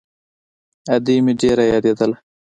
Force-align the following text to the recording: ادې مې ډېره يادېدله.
ادې 0.93 1.15
مې 1.23 1.33
ډېره 1.41 1.63
يادېدله. 1.71 2.17